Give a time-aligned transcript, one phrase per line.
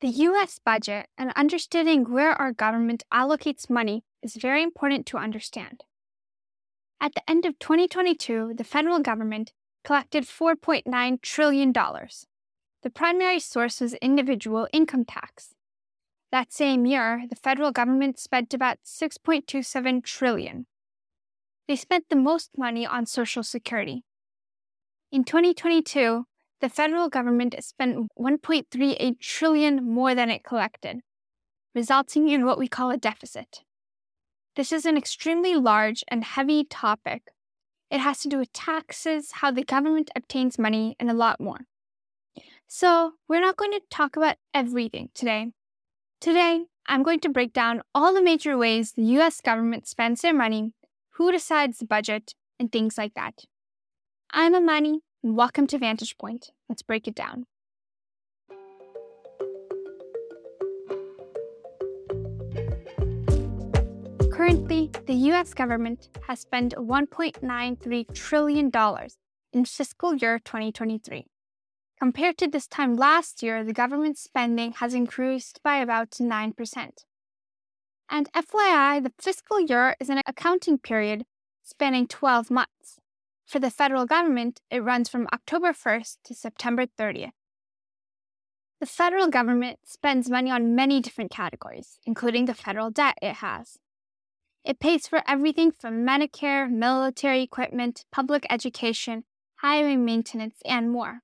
[0.00, 5.84] The US budget and understanding where our government allocates money is very important to understand.
[7.02, 9.52] At the end of 2022, the federal government
[9.84, 11.72] collected $4.9 trillion.
[11.72, 15.54] The primary source was individual income tax.
[16.32, 20.66] That same year, the federal government spent about 6.27 trillion.
[21.68, 24.04] They spent the most money on social security.
[25.12, 26.24] In 2022,
[26.60, 31.00] the federal government spent 1.38 trillion more than it collected,
[31.74, 33.62] resulting in what we call a deficit.
[34.56, 37.22] This is an extremely large and heavy topic.
[37.90, 41.60] It has to do with taxes, how the government obtains money, and a lot more.
[42.68, 45.52] So, we're not going to talk about everything today.
[46.20, 50.34] Today, I'm going to break down all the major ways the US government spends their
[50.34, 50.72] money,
[51.14, 53.44] who decides the budget, and things like that.
[54.32, 56.50] I'm Amani, welcome to Vantage Point.
[56.68, 57.46] Let's break it down.
[64.32, 68.70] Currently, the US government has spent $1.93 trillion
[69.52, 71.26] in fiscal year 2023.
[71.98, 77.04] Compared to this time last year, the government spending has increased by about 9%.
[78.08, 81.26] And FYI, the fiscal year is an accounting period
[81.62, 82.99] spanning 12 months.
[83.50, 87.32] For the federal government, it runs from October 1st to September 30th.
[88.78, 93.78] The federal government spends money on many different categories, including the federal debt it has.
[94.64, 99.24] It pays for everything from Medicare, military equipment, public education,
[99.56, 101.22] highway maintenance, and more.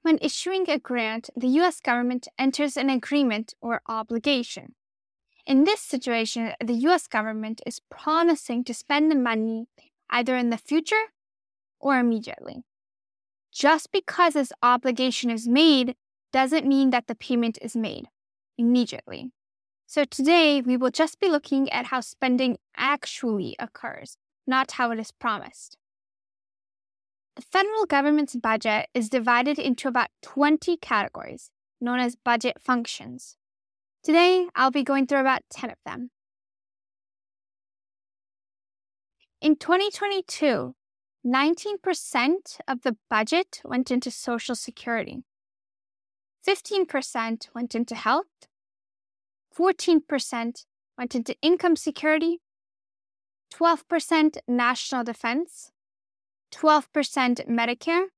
[0.00, 4.74] When issuing a grant, the US government enters an agreement or obligation.
[5.44, 9.66] In this situation, the US government is promising to spend the money
[10.10, 11.12] either in the future
[11.78, 12.62] or immediately.
[13.52, 15.96] Just because this obligation is made
[16.32, 18.06] doesn't mean that the payment is made
[18.56, 19.32] immediately.
[19.86, 25.00] So today we will just be looking at how spending actually occurs, not how it
[25.00, 25.76] is promised.
[27.34, 33.36] The federal government's budget is divided into about 20 categories, known as budget functions.
[34.04, 36.10] Today, I'll be going through about 10 of them.
[39.40, 40.74] In 2022,
[41.26, 45.22] 19% of the budget went into Social Security,
[46.46, 48.26] 15% went into health,
[49.58, 50.66] 14%
[50.98, 52.40] went into income security,
[53.54, 55.72] 12% national defense,
[56.52, 58.08] 12% Medicare,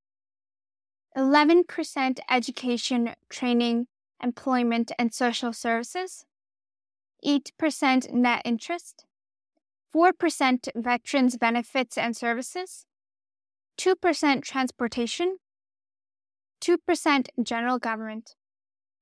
[1.16, 3.87] 11% education, training,
[4.21, 6.25] employment, and social services,
[7.25, 9.05] 8% net interest,
[9.95, 12.87] 4% veterans benefits and services,
[13.79, 15.39] 2% transportation,
[16.63, 18.35] 2% general government,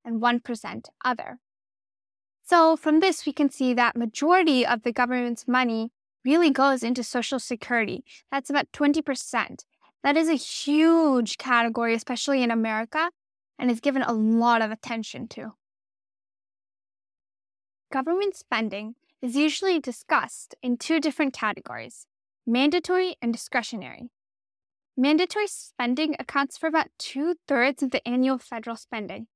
[0.05, 1.39] and 1% other.
[2.43, 5.93] So from this we can see that majority of the government's money
[6.25, 8.05] really goes into social security.
[8.31, 9.65] That's about 20%.
[10.03, 13.11] That is a huge category especially in America
[13.59, 15.53] and is given a lot of attention to.
[17.93, 22.07] Government spending is usually discussed in two different categories
[22.47, 24.11] mandatory and discretionary.
[24.97, 29.27] Mandatory spending accounts for about two thirds of the annual federal spending.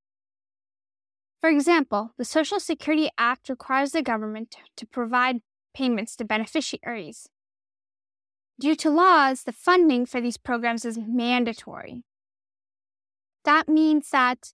[1.40, 5.42] For example, the Social Security Act requires the government to provide
[5.74, 7.28] payments to beneficiaries.
[8.58, 12.02] Due to laws, the funding for these programs is mandatory.
[13.44, 14.52] That means that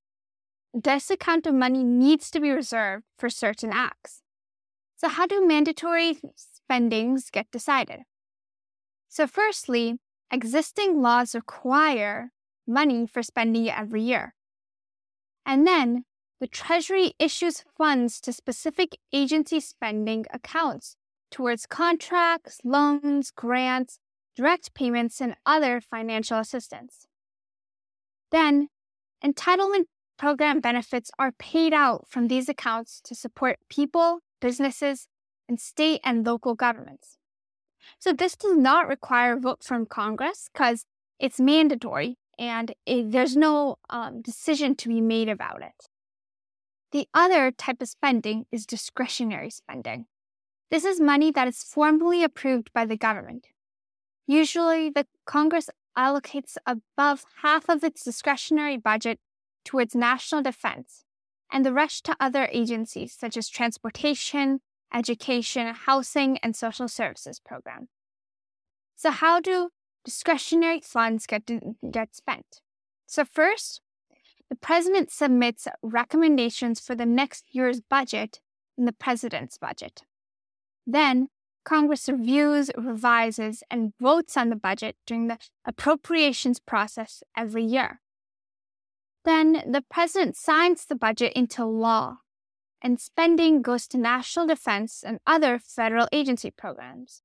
[0.74, 4.22] this account of money needs to be reserved for certain acts.
[5.00, 8.00] So, how do mandatory spendings get decided?
[9.08, 9.98] So, firstly,
[10.30, 12.32] existing laws require
[12.66, 14.34] money for spending every year.
[15.46, 16.04] And then
[16.38, 20.96] the Treasury issues funds to specific agency spending accounts
[21.30, 24.00] towards contracts, loans, grants,
[24.36, 27.06] direct payments, and other financial assistance.
[28.30, 28.68] Then,
[29.24, 29.86] entitlement
[30.18, 35.08] program benefits are paid out from these accounts to support people businesses,
[35.48, 37.18] and state and local governments.
[37.98, 40.86] So this does not require a vote from Congress because
[41.18, 45.88] it's mandatory and it, there's no um, decision to be made about it.
[46.92, 50.06] The other type of spending is discretionary spending.
[50.70, 53.48] This is money that is formally approved by the government.
[54.26, 59.18] Usually, the Congress allocates above half of its discretionary budget
[59.64, 61.04] towards national defense,
[61.52, 64.60] and the rush to other agencies such as transportation,
[64.92, 67.88] education, housing, and social services program.
[68.96, 69.70] So how do
[70.04, 71.50] discretionary funds get,
[71.90, 72.60] get spent?
[73.06, 73.80] So first,
[74.48, 78.40] the president submits recommendations for the next year's budget
[78.76, 80.02] in the president's budget.
[80.86, 81.28] Then,
[81.64, 88.00] Congress reviews, revises, and votes on the budget during the appropriations process every year.
[89.24, 92.18] Then, the president signs the budget into law,
[92.80, 97.22] and spending goes to national defense and other federal agency programs.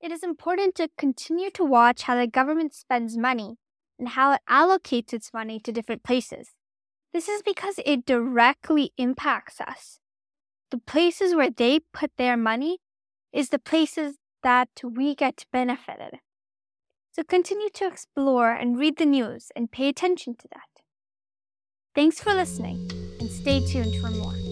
[0.00, 3.56] It is important to continue to watch how the government spends money
[3.98, 6.50] and how it allocates its money to different places.
[7.12, 10.00] This is because it directly impacts us.
[10.70, 12.78] The places where they put their money
[13.32, 16.20] is the places that we get benefited.
[17.12, 20.71] So continue to explore and read the news and pay attention to that.
[21.94, 22.90] Thanks for listening
[23.20, 24.51] and stay tuned for more.